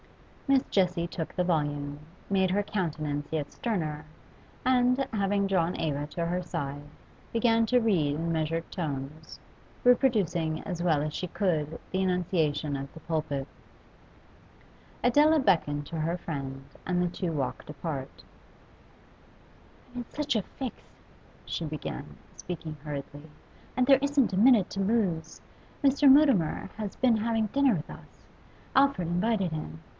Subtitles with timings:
[0.47, 1.99] Miss Jessie took the volume,
[2.29, 4.03] made her countenance yet sterner,
[4.65, 6.83] and, having drawn Eva to her side,
[7.31, 9.39] began to read in measured tones,
[9.83, 13.47] reproducing as well as she could the enunciation of the pulpit.
[15.03, 18.23] Adela beckoned to her friend, and the two walked apart.
[19.93, 20.83] 'I'm in such a fix,'
[21.45, 23.29] she began, speaking hurriedly,
[23.77, 25.39] 'and there isn't a minute to lose.
[25.83, 26.11] Mr.
[26.11, 28.25] Mutimer has been having dinner with us;
[28.75, 29.79] Alfred invited him.